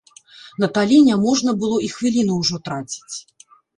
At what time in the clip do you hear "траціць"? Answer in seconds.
2.71-3.15